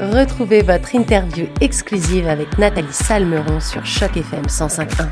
[0.00, 5.08] Retrouvez votre interview exclusive avec Nathalie Salmeron sur Choc FM 105.1.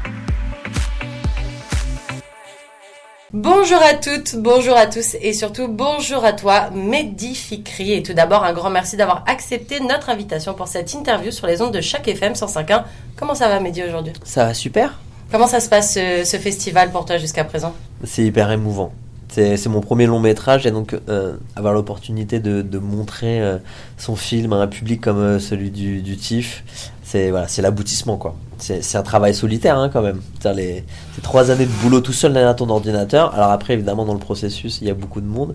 [3.33, 7.95] Bonjour à toutes, bonjour à tous et surtout bonjour à toi, Mehdi Fikri.
[7.95, 11.61] Et tout d'abord, un grand merci d'avoir accepté notre invitation pour cette interview sur les
[11.61, 12.85] ondes de Choc FM 105.1.
[13.17, 14.13] Comment ça va, Mehdi, aujourd'hui?
[14.23, 15.01] Ça va super.
[15.33, 17.75] Comment ça se passe ce, festival pour toi jusqu'à présent?
[18.05, 18.93] C'est hyper émouvant.
[19.29, 23.59] C'est mon premier long métrage et donc euh, avoir l'opportunité de, montrer euh,
[23.99, 26.63] son film à un public comme euh, celui du, du TIFF,
[27.03, 28.19] c'est voilà, l'aboutissement.
[28.59, 30.21] C'est un travail solitaire hein, quand même.
[30.55, 30.85] Les,
[31.23, 33.35] trois années de boulot tout seul derrière ton ordinateur.
[33.35, 35.55] Alors après évidemment dans le processus il y a beaucoup de monde,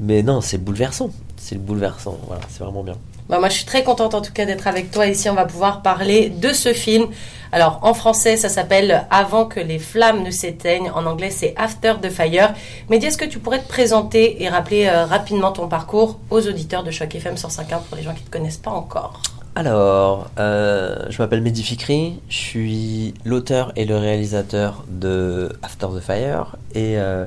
[0.00, 1.10] mais non c'est bouleversant.
[1.36, 2.18] C'est bouleversant.
[2.26, 2.96] Voilà, c'est vraiment bien.
[3.28, 5.28] Bah, moi, je suis très contente en tout cas d'être avec toi ici.
[5.28, 7.06] On va pouvoir parler de ce film.
[7.50, 10.90] Alors, en français, ça s'appelle Avant que les flammes ne s'éteignent.
[10.94, 12.54] En anglais, c'est After the Fire.
[12.88, 16.84] Mais est-ce que tu pourrais te présenter et rappeler euh, rapidement ton parcours aux auditeurs
[16.84, 19.20] de Choc FM 105.1 pour les gens qui ne te connaissent pas encore?
[19.56, 26.00] Alors, euh, je m'appelle Mehdi Fikri, je suis l'auteur et le réalisateur de After the
[26.00, 27.24] Fire et, euh,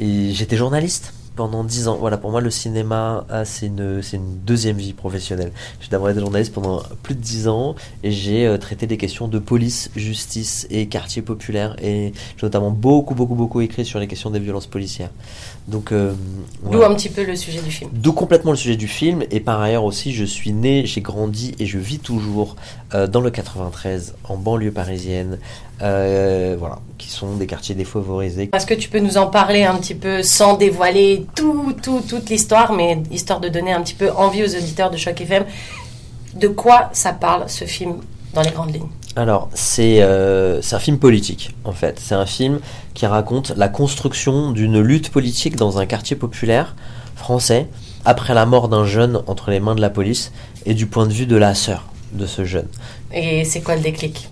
[0.00, 1.96] et j'étais journaliste pendant 10 ans.
[1.98, 5.52] Voilà, pour moi, le cinéma, ah, c'est une, une deuxième vie professionnelle.
[5.80, 9.28] J'ai d'abord été journaliste pendant plus de 10 ans et j'ai euh, traité des questions
[9.28, 11.76] de police, justice et quartier populaire.
[11.82, 15.10] Et j'ai notamment beaucoup, beaucoup, beaucoup écrit sur les questions des violences policières.
[15.68, 16.12] Donc, euh,
[16.70, 17.90] D'où un petit peu le sujet du film.
[17.92, 19.22] D'où complètement le sujet du film.
[19.30, 22.56] Et par ailleurs aussi, je suis né, j'ai grandi et je vis toujours
[22.94, 25.38] euh, dans le 93, en banlieue parisienne,
[25.82, 28.50] euh, voilà, qui sont des quartiers défavorisés.
[28.52, 32.30] Est-ce que tu peux nous en parler un petit peu sans dévoiler tout, tout, toute
[32.30, 35.44] l'histoire, mais histoire de donner un petit peu envie aux auditeurs de Choc FM
[36.34, 37.96] De quoi ça parle ce film
[38.34, 38.88] dans les grandes lignes?
[39.14, 42.00] Alors, euh, c'est un film politique, en fait.
[42.02, 42.60] C'est un film
[42.94, 46.76] qui raconte la construction d'une lutte politique dans un quartier populaire
[47.16, 47.68] français
[48.04, 50.32] après la mort d'un jeune entre les mains de la police
[50.64, 52.68] et du point de vue de la sœur de ce jeune.
[53.12, 54.28] Et c'est quoi le déclic?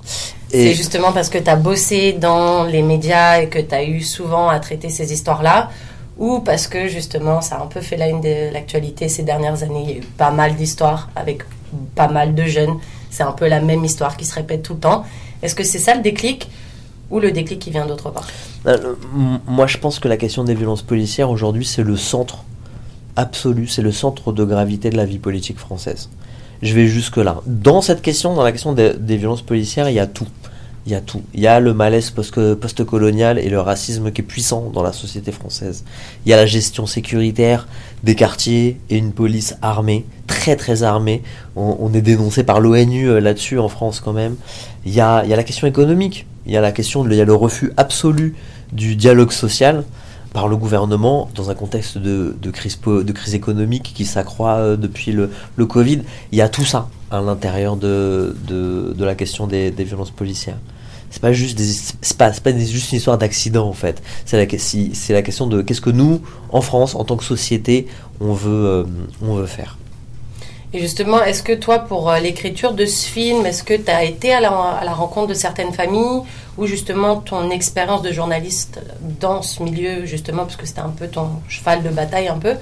[0.51, 4.01] C'est justement parce que tu as bossé dans les médias et que tu as eu
[4.01, 5.71] souvent à traiter ces histoires-là
[6.19, 9.63] ou parce que justement ça a un peu fait la une de l'actualité ces dernières
[9.63, 9.83] années.
[9.85, 11.43] Il y a eu pas mal d'histoires avec
[11.95, 12.77] pas mal de jeunes.
[13.11, 15.05] C'est un peu la même histoire qui se répète tout le temps.
[15.43, 16.49] Est-ce que c'est ça le déclic
[17.11, 18.29] ou le déclic qui vient d'autre part?
[18.67, 18.95] Euh,
[19.47, 22.45] Moi je pense que la question des violences policières aujourd'hui c'est le centre
[23.17, 26.09] absolu, c'est le centre de gravité de la vie politique française.
[26.63, 27.41] Je vais jusque-là.
[27.47, 30.27] Dans cette question, dans la question des, violences policières, il y a tout.
[30.87, 31.23] Il y a tout.
[31.35, 35.31] Il y a le malaise post-colonial et le racisme qui est puissant dans la société
[35.31, 35.85] française.
[36.25, 37.69] Il y a la gestion sécuritaire
[38.03, 41.23] des quartiers et une police armée, très très armée.
[41.57, 44.37] On, est dénoncé par l'ONU euh, là-dessus en France quand même.
[44.87, 46.27] Il y, a, il y a la question économique.
[46.47, 48.35] Il y a la question, il y a le refus absolu
[48.73, 49.85] du dialogue social
[50.33, 52.79] par le gouvernement dans un contexte de, de, crise,
[53.35, 56.03] économique qui s'accroît euh, depuis le, le, Covid.
[56.33, 60.59] Il y a tout ça à l'intérieur de, de, la question des, des violences policières.
[61.11, 61.67] C'est pas juste des,
[62.17, 64.01] pas, pas juste une histoire d'accident en fait.
[64.25, 66.21] C'est la, c'est la question de qu'est-ce que nous,
[66.51, 67.89] en France, en tant que société,
[68.21, 68.85] on veut, euh,
[69.23, 69.77] on veut faire.
[70.73, 74.05] Et justement, est-ce que toi, pour euh, l'écriture de ce film, est-ce que tu as
[74.05, 76.23] été à la, à la, rencontre de certaines familles
[76.57, 78.79] ou justement ton expérience de journaliste
[79.19, 82.55] dans ce milieu, justement, parce que c'était un peu ton cheval de bataille un peu,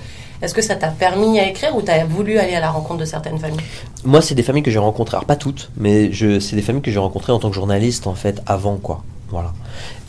[0.43, 3.00] est-ce que ça t'a permis à écrire ou tu as voulu aller à la rencontre
[3.00, 3.60] de certaines familles?
[4.04, 6.91] Moi, c'est des familles que j'ai rencontrées, alors pas toutes, mais c'est des familles que
[6.91, 9.03] j'ai rencontrées en tant que journaliste, en fait, avant, quoi.
[9.31, 9.53] Voilà.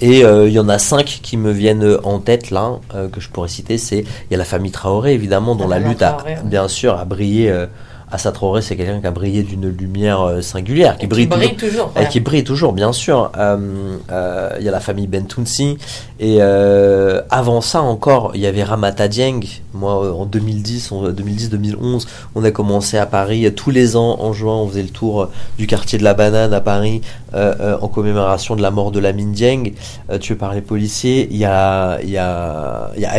[0.02, 3.20] Et euh, il y en a cinq qui me viennent en tête là, euh, que
[3.20, 3.78] je pourrais citer.
[3.78, 7.04] C'est il y a la famille Traoré évidemment, dont la, lutte a bien sûr a
[7.04, 7.66] brillé euh,
[8.12, 12.08] Assa Traoré, c'est quelqu'un qui a brillé d'une lumière euh, singulière, qui, brille, toujours, et
[12.08, 13.32] qui brille toujours, bien sûr.
[13.38, 15.78] Il y a la famille Bentounsi,
[16.20, 19.42] et avant ça encore, il y avait Ramata Dieng.
[19.80, 24.68] Moi, en 2010, 2010-2011, on a commencé à Paris tous les ans en juin, on
[24.68, 27.02] faisait le tour du quartier de la Banane à Paris
[27.34, 29.72] en commémoration de la mort de la Dieng,
[30.20, 31.28] tué par les policiers.
[31.32, 33.12] Il y a, il y a, il y a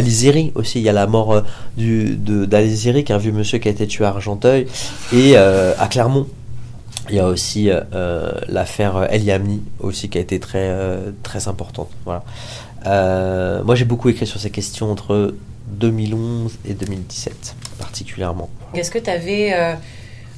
[0.55, 0.79] aussi.
[0.81, 1.43] Il y a la mort
[1.77, 4.67] du d'Alizeri, qui est un vieux monsieur qui a été tué à Argenteuil.
[5.13, 6.27] Et euh, à Clermont,
[7.09, 10.73] il y a aussi euh, euh, l'affaire El Yamni aussi qui a été très
[11.23, 11.91] très importante.
[12.05, 12.23] Voilà.
[13.65, 15.35] moi, j'ai beaucoup écrit sur ces questions entre
[15.71, 18.51] 2011 et 2017 particulièrement.
[18.75, 19.55] Est-ce que tu avais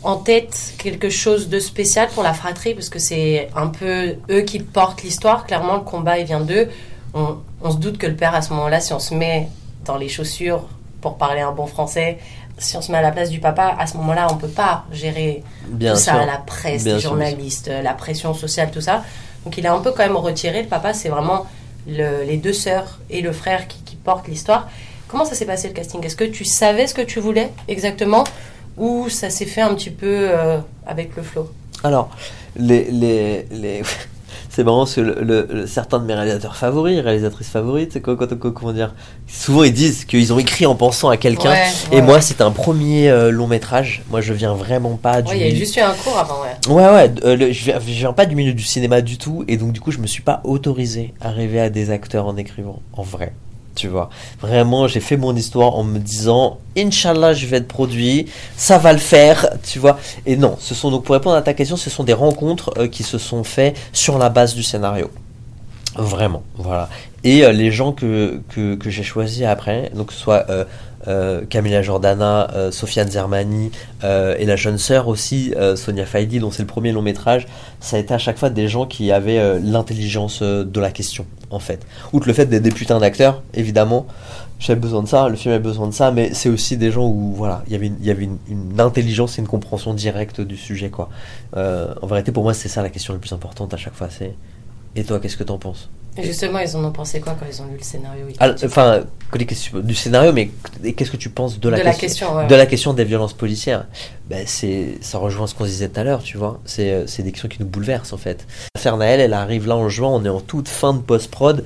[0.03, 2.75] en tête quelque chose de spécial pour la fratrie?
[2.75, 5.47] Parce que c'est un peu eux qui portent l'histoire.
[5.47, 6.69] Clairement, le combat il vient d'eux.
[7.15, 9.49] On, on, se doute que le père à ce moment-là, si on se met
[9.85, 10.69] dans les chaussures
[11.01, 12.19] pour parler un bon français,
[12.59, 14.85] si on se met à la place du papa, à ce moment-là, on peut pas
[14.93, 19.05] gérer tout ça, la presse, les journalistes, la pression sociale, tout ça.
[19.45, 20.63] Donc il est un peu quand même retiré.
[20.63, 21.47] Le papa, c'est vraiment
[21.87, 24.69] les deux sœurs et le frère qui, portent l'histoire.
[25.13, 26.03] Comment ça s'est passé le casting?
[26.07, 28.25] Est-ce que tu savais ce que tu voulais exactement?
[28.79, 30.57] Ou ça s'est fait un petit peu euh,
[30.87, 31.51] avec le flow?
[31.85, 32.09] Alors,
[32.57, 33.83] les, les, les...
[34.49, 38.27] c'est marrant parce que le, le- certains de mes réalisateurs favoris, réalisatrices favorites, quoi, quoi,
[38.27, 38.95] quoi, comment dire,
[39.29, 41.51] souvent ils disent qu'ils ont écrit en pensant à quelqu'un.
[41.51, 42.21] Ouais, Et ouais, moi, ouais.
[42.23, 44.03] c'est un premier euh, long métrage.
[44.11, 45.35] Moi, je viens vraiment pas du.
[45.35, 46.73] Il y a juste eu un cours avant, ouais.
[46.75, 49.45] Ouais, ouais, euh, le- je, viens, je viens pas du milieu du cinéma du tout,
[49.47, 52.39] et donc du coup, je me suis pas autorisé à rêver à des acteurs en
[52.39, 53.35] écrivant, en vrai.
[53.75, 54.11] Tu vois,
[54.41, 58.27] vraiment, j'ai fait mon histoire en me disant, Inch'Allah, je vais être produit,
[58.57, 59.99] ça va le faire, tu vois.
[60.27, 62.87] Et non, ce sont donc, pour répondre à ta question, ce sont des rencontres euh,
[62.87, 65.11] qui se sont faites sur la base du scénario.
[65.97, 66.89] Vraiment, voilà.
[67.25, 70.47] Et euh, les gens que, que, que j'ai choisis après, donc que ce soit
[71.09, 73.71] euh, Camilla Jordana, euh, Sofiane Zermani
[74.05, 77.47] euh, et la jeune sœur aussi, euh, Sonia Faidi, dont c'est le premier long métrage,
[77.81, 81.59] ça a été à chaque fois des gens qui avaient l'intelligence de la question, en
[81.59, 81.85] fait.
[82.13, 84.07] Outre le fait d'être des putains d'acteurs, évidemment,
[84.59, 87.07] j'avais besoin de ça, le film avait besoin de ça, mais c'est aussi des gens
[87.07, 91.09] où, voilà, il y avait une, une, intelligence et une compréhension directe du sujet, quoi.
[91.57, 94.35] En vérité, pour moi, c'est ça la question la plus importante à chaque fois, c'est...
[94.95, 95.89] Et toi, qu'est-ce que t'en penses?
[96.19, 98.27] Justement, ils en ont pensé quoi quand ils ont lu le scénario
[98.65, 99.03] Enfin,
[99.83, 100.51] du scénario, mais
[100.97, 102.47] qu'est-ce que tu penses de la, De la question, ouais.
[102.47, 103.87] de la question des violences policières?
[104.29, 106.61] Ben, c'est, Ça rejoint ce qu'on disait tout à l'heure, tu vois.
[106.65, 108.47] C'est, euh, c'est des questions qui nous bouleversent, en fait.
[108.75, 111.65] L'affaire Naël, elle arrive là en juin, on est en toute fin de post-prod,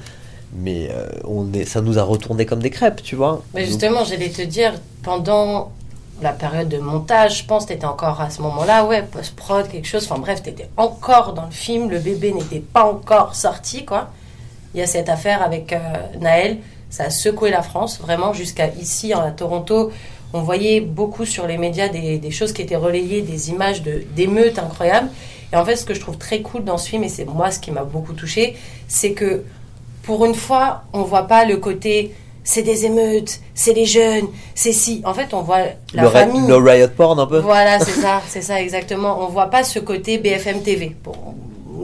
[0.54, 3.43] mais euh, on est, ça nous a retourné comme des crêpes, tu vois.
[3.54, 5.72] Mais justement, j'allais te dire, pendant
[6.22, 9.69] la période de montage, je pense que tu étais encore à ce moment-là, ouais, post-prod,
[9.69, 13.34] quelque chose, enfin bref, tu étais encore dans le film, le bébé n'était pas encore
[13.34, 14.08] sorti, quoi.
[14.74, 15.78] Il y a cette affaire avec euh,
[16.20, 16.58] Naël,
[16.90, 19.90] ça a secoué la France, vraiment, jusqu'à ici, à Toronto.
[20.32, 24.04] On voyait beaucoup sur les médias des, des choses qui étaient relayées, des images de,
[24.14, 25.08] d'émeutes incroyables.
[25.52, 27.50] Et en fait, ce que je trouve très cool dans ce film, et c'est moi
[27.50, 28.56] ce qui m'a beaucoup touché,
[28.88, 29.44] c'est que
[30.02, 32.14] pour une fois, on voit pas le côté
[32.46, 35.02] c'est des émeutes, c'est les jeunes, c'est si.
[35.04, 35.62] En fait, on voit
[35.92, 36.46] la le, famille.
[36.46, 39.19] le riot porn, un peu Voilà, c'est ça, c'est ça exactement.
[39.20, 41.34] On voit pas ce côté BFM TV, pour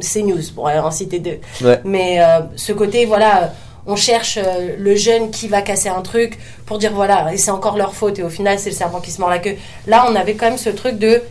[0.03, 1.39] CNews, pour en citer deux.
[1.63, 1.81] Ouais.
[1.85, 3.47] Mais euh, ce côté, voilà, euh,
[3.87, 7.51] on cherche euh, le jeune qui va casser un truc pour dire voilà, et c'est
[7.51, 9.57] encore leur faute, et au final, c'est le serpent qui se mord la queue.
[9.87, 11.23] Là, on avait quand même ce truc de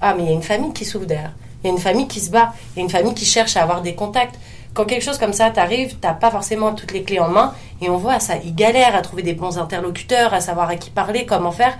[0.00, 1.32] ah, mais il y a une famille qui souffre derrière.
[1.62, 2.52] Il y a une famille qui se bat.
[2.74, 4.36] Il y a une famille qui cherche à avoir des contacts.
[4.74, 7.52] Quand quelque chose comme ça t'arrive, t'as pas forcément toutes les clés en main.
[7.82, 10.90] Et on voit ça, ils galèrent à trouver des bons interlocuteurs, à savoir à qui
[10.90, 11.76] parler, comment faire.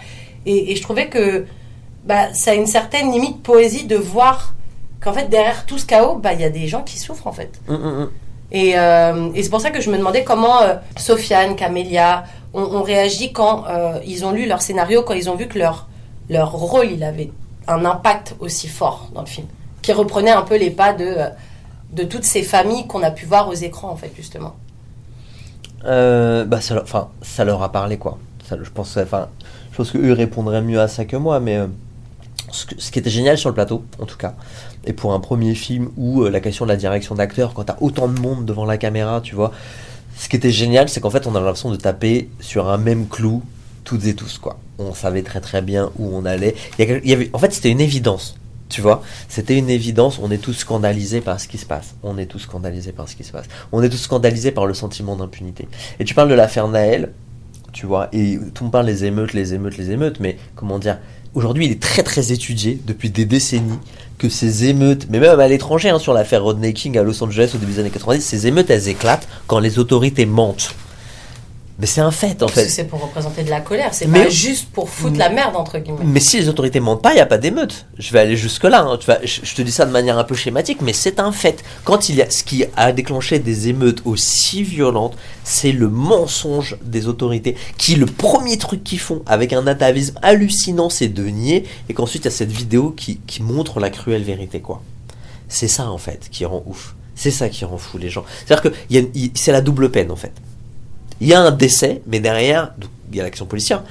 [0.47, 1.47] Et, et je trouvais que
[2.05, 4.55] bah, ça a une certaine limite poésie de voir
[5.01, 7.33] qu'en fait, derrière tout ce chaos, bah, il y a des gens qui souffrent en
[7.33, 7.61] fait.
[7.69, 8.11] Hum, hum, hum.
[8.51, 12.25] Et, euh, et c'est pour ça que je me demandais comment euh, Sofiane, Camélia
[12.55, 15.87] ont, réagi quand euh, ils ont lu leur scénario, quand ils ont vu que leur,
[16.31, 17.31] leur rôle, il avait
[17.67, 19.47] un impact aussi fort dans le film,
[19.83, 21.17] qui reprenait un peu les pas de,
[21.93, 24.55] de toutes ces familles qu'on a pu voir aux écrans, en fait, justement.
[25.85, 28.19] Bah, ça, leur- ça leur a parlé quoi.
[28.49, 29.29] Ça, je pense, enfin,
[29.73, 31.59] je pense qu'eux répondraient mieux à ça que moi, mais
[32.51, 34.35] ce, que- ce qui était génial sur le plateau, en tout cas,
[34.89, 37.77] et pour un premier film où euh, la question de la direction d'acteur, quand t'as
[37.81, 39.53] autant de monde devant la caméra, tu vois,
[40.17, 43.07] ce qui était génial, c'est qu'en fait, on a l'impression de taper sur un même
[43.07, 43.43] clou
[43.85, 44.59] toutes et tous quoi.
[44.79, 46.55] On savait très très bien où on allait.
[47.33, 48.37] En fait, c'était une évidence.
[48.71, 50.19] Tu vois, c'était une évidence.
[50.23, 51.95] On est tous scandalisés par ce qui se passe.
[52.03, 53.47] On est tous scandalisés par ce qui se passe.
[53.73, 55.69] On est tous scandalisés par le sentiment d'impunité.
[56.01, 57.13] Et tu parles de l'affaire Naël,
[57.73, 60.79] tu vois, et tout le monde parle des émeutes, les émeutes, les émeutes, mais comment
[60.79, 60.99] dire
[61.35, 63.79] Aujourd'hui, il est très très étudié depuis des décennies
[64.19, 67.53] que ces émeutes, mais même à l'étranger, hein, sur l'affaire Rodney King à Los Angeles
[67.55, 70.75] au début des années 90, ces émeutes elles éclatent quand les autorités mentent.
[71.81, 72.69] Mais c'est un fait en Parce que fait.
[72.69, 75.79] c'est pour représenter de la colère, c'est Mais- pas juste pour foutre la merde, entre
[75.79, 76.01] guillemets.
[76.05, 77.87] Mais si les autorités mentent pas, il n'y a pas d'émeute.
[77.99, 78.83] Je vais aller jusque-là.
[78.83, 78.99] hein.
[78.99, 81.63] Tu je, je te dis ça de manière un peu schématique, mais c'est un fait.
[81.85, 86.77] Quand il y a ce qui a déclenché des émeutes aussi violentes, c'est le mensonge
[86.83, 87.55] des autorités.
[87.77, 92.23] Qui le premier truc qu'ils font avec un atavisme hallucinant, c'est de nier, et qu'ensuite
[92.23, 94.83] il y a cette vidéo qui, qui montre la cruelle vérité, quoi.
[95.49, 96.97] C'est ça en fait qui rend ouf.
[97.15, 98.25] C'est ça qui rend fou les gens.
[98.47, 99.03] C'est-à-dire que y a
[99.35, 100.33] c'est la double peine en fait.
[101.21, 102.75] Il y a un décès, mais derrière,
[103.11, 103.83] il y a l'action policière,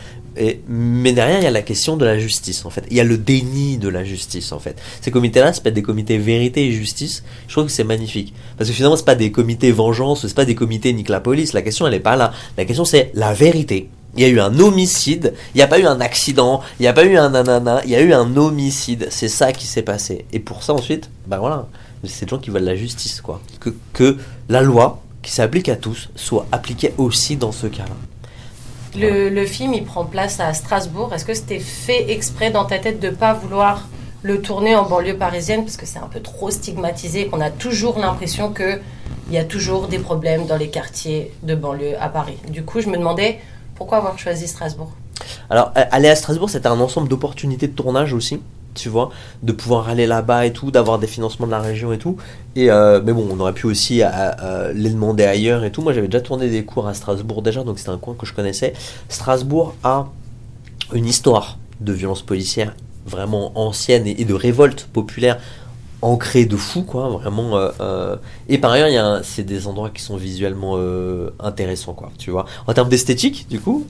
[0.67, 2.83] mais derrière, il y a la question de la justice, en fait.
[2.91, 4.79] Il y a le déni de la justice, en fait.
[5.01, 7.23] Ces comités-là, c'est pas des comités vérité et justice.
[7.47, 8.33] Je trouve que c'est magnifique.
[8.57, 11.53] Parce que finalement, c'est pas des comités vengeance, c'est pas des comités nique la police.
[11.53, 12.33] La question, elle est pas là.
[12.57, 13.89] La question, c'est la vérité.
[14.15, 16.87] Il y a eu un homicide, il n'y a pas eu un accident, il n'y
[16.87, 19.07] a pas eu un nanana, il y a eu un homicide.
[19.11, 20.25] C'est ça qui s'est passé.
[20.33, 21.67] Et pour ça, ensuite, ben voilà,
[22.03, 23.41] c'est des gens qui veulent la justice, quoi.
[23.59, 24.17] Que, que
[24.49, 27.97] la loi, qui s'applique à tous, soit appliquée aussi dans ce cas-là.
[28.95, 31.13] Le, le film, il prend place à Strasbourg.
[31.13, 33.89] Est-ce que c'était fait exprès dans ta tête de pas vouloir
[34.23, 37.99] le tourner en banlieue parisienne parce que c'est un peu trop stigmatisé, qu'on a toujours
[37.99, 38.79] l'impression que
[39.27, 42.37] il y a toujours des problèmes dans les quartiers de banlieue à Paris?
[42.47, 43.41] Du coup, je me demandais
[43.75, 44.93] pourquoi avoir choisi Strasbourg.
[45.49, 48.41] Alors, aller à Strasbourg, c'était un ensemble d'opportunités de tournage aussi,
[48.77, 49.09] tu vois,
[49.43, 52.17] de pouvoir aller là-bas et tout, d'avoir des financements de la région et tout.
[52.55, 55.81] Et euh, mais bon, on aurait pu aussi euh, euh, les demander ailleurs et tout.
[55.81, 58.33] Moi, j'avais déjà tourné des cours à Strasbourg déjà, donc c'était un coin que je
[58.33, 58.73] connaissais.
[59.09, 60.07] Strasbourg a
[60.93, 65.39] une histoire de violence policière vraiment ancienne et, de révolte populaire
[66.01, 67.59] ancrée de fou quoi vraiment
[68.47, 70.77] et par ailleurs c'est des endroits qui sont visuellement
[71.39, 73.87] intéressants quoi tu vois en termes d'esthétique du coup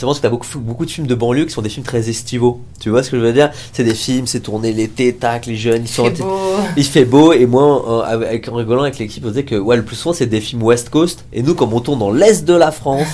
[0.00, 2.08] c'est vrai que t'as beaucoup, beaucoup de films de banlieue qui sont des films très
[2.08, 2.60] estivaux.
[2.80, 3.50] Tu vois ce que je veux dire?
[3.74, 6.38] C'est des films, c'est tourné l'été, tac, les jeunes, ils sont C'est beau.
[6.78, 9.76] il fait beau et moi euh, avec, en rigolant avec l'équipe on disait que ouais
[9.76, 12.44] le plus souvent c'est des films West Coast et nous comme on tourne dans l'est
[12.44, 13.08] de la France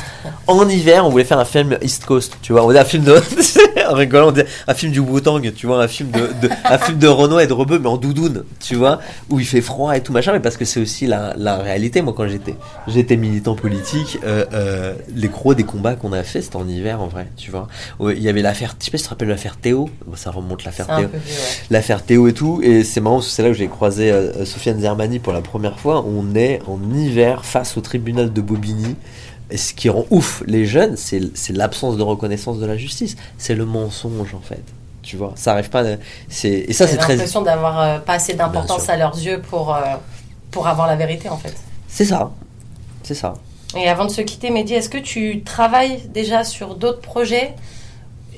[0.47, 3.05] en hiver on voulait faire un film East Coast tu vois on disait un film
[3.05, 3.15] de
[3.89, 4.33] en rigolant
[4.69, 7.47] un film du Wu-Tang tu vois un film de, de- un film de Renoir et
[7.47, 9.01] de Rebeu mais en doudoune tu vois
[9.31, 12.03] où il fait froid et tout machin mais parce que c'est aussi la, la réalité
[12.03, 12.55] moi quand j'étais
[12.89, 17.01] j'étais militant politique euh, euh, les gros des combats qu'on a fait c'était en hiver
[17.01, 17.69] en vrai tu vois
[18.01, 20.31] il y avait l'affaire je sais pas si tu te rappelles l'affaire Théo Bon, ça
[20.31, 21.21] remonte l'affaire Théo ouais.
[21.71, 22.61] l'affaire Théo et tout.
[22.63, 26.05] Et c'est marrant, c'est là que j'ai croisé euh, Sofiane Zermani pour la première fois.
[26.07, 28.95] On est en hiver face au tribunal de Bobigny.
[29.51, 33.17] Et ce qui rend ouf les jeunes, c'est l'absence de reconnaissance de la justice.
[33.39, 34.63] C'est le mensonge, en fait.
[35.03, 35.85] Tu vois, ça arrive pas.
[35.85, 35.99] de-
[36.43, 37.15] Et ça, c'est très.
[37.15, 39.81] l'impression d'avoir euh, pas assez d'importance à leurs yeux pour, euh,
[40.51, 41.55] pour avoir la vérité en fait.
[41.87, 42.33] C'est ça.
[43.05, 43.35] C'est ça.
[43.77, 47.55] Et avant de se quitter, Mehdi, est-ce que tu travailles déjà sur d'autres projets?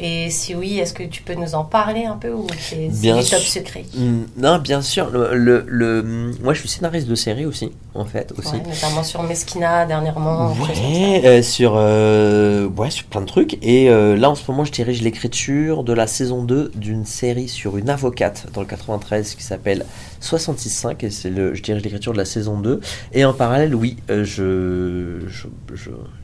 [0.00, 3.09] Et si oui, est-ce que tu peux nous en parler un peu ou c'est du
[3.28, 3.85] top secret?
[3.95, 5.11] Mm, Non, bien sûr.
[5.11, 8.33] Le, le, le- moi, je suis scénariste de série aussi, en fait.
[8.38, 8.52] aussi.
[8.55, 10.52] Ouais, Notamment sur Meskina dernièrement.
[10.52, 13.59] Ouais, euh, sur, euh, ouais, sur plein de trucs.
[13.62, 17.49] Et euh, là, en ce moment, je dirige l'écriture de la saison 2 d'une série
[17.49, 19.85] sur une avocate dans le 93 qui s'appelle
[20.22, 21.04] 66.5.
[21.04, 22.80] Et c'est le, je dirige l'écriture de la saison 2.
[23.12, 25.26] Et en parallèle, oui, euh, je,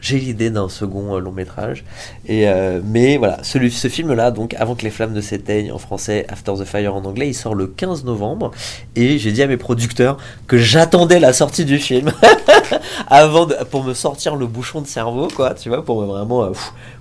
[0.00, 1.84] j'ai l'idée d'un second euh, long métrage.
[2.26, 5.78] Et, euh, mais voilà, celui, ce film-là, donc, avant que les flammes ne s'éteignent en
[5.78, 8.50] français, After the Fire en anglais, il sort le 15 novembre.
[8.96, 12.12] Et j'ai dit à mes producteurs que j'attendais la sortie du film
[13.08, 16.52] avant pour me sortir le bouchon de cerveau, quoi, tu vois, pour me vraiment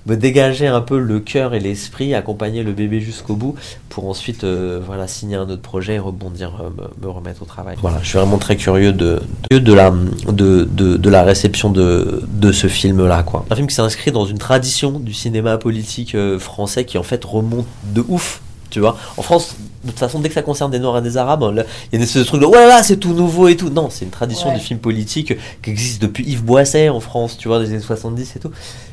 [0.05, 3.55] me dégager un peu le cœur et l'esprit, accompagner le bébé jusqu'au bout,
[3.89, 7.77] pour ensuite, voilà, signer un autre projet et rebondir, me, me remettre au travail.
[7.81, 9.91] Voilà, je suis vraiment très curieux de, de, de la,
[10.27, 13.45] de, de, de la réception de, de ce film-là, quoi.
[13.49, 17.23] Un film qui s'inscrit dans une tradition du cinéma politique euh, français qui en fait
[17.23, 18.41] remonte de ouf.
[18.69, 21.17] Tu vois, en France, de toute façon, dès que ça concerne des Noirs et des
[21.17, 23.47] Arabes, là, il y a une espèce de truc de ouais, là, c'est tout nouveau
[23.49, 23.69] et tout.
[23.69, 24.55] Non, c'est une tradition Ouais.
[24.55, 28.35] du film politique qui existe depuis Yves Boisset en France, tu vois, des années 70
[28.35, 28.51] et tout.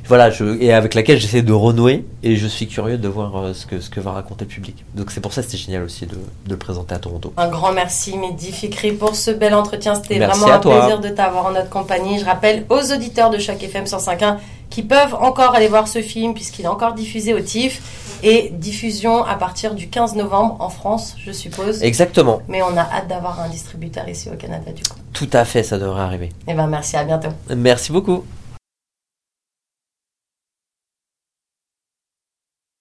[0.09, 3.55] Voilà, je, et avec laquelle j'essaie de renouer et je suis curieux de voir euh,
[3.55, 4.85] ce, que, ce que va raconter le public.
[4.97, 7.33] Donc c'est pour ça que c'était génial aussi de, de le présenter à Toronto.
[7.37, 9.95] Un grand merci Mehdi Fikri pour ce bel entretien.
[9.95, 10.79] C'était vraiment un toi.
[10.81, 12.19] plaisir de t'avoir en notre compagnie.
[12.19, 16.35] Je rappelle aux auditeurs de chaque FM 105.1 qui peuvent encore aller voir ce film
[16.35, 17.81] puisqu'il est encore diffusé au TIFF
[18.23, 21.83] et diffusion à partir du 15 novembre en France, je suppose.
[21.83, 24.97] Exactement, Mais on a hâte d'avoir un distributeur ici au Canada du coup.
[25.13, 26.31] tout à fait, ça devrait arriver.
[26.49, 27.31] Et ben merci, à bientôt.
[27.55, 28.25] Merci beaucoup.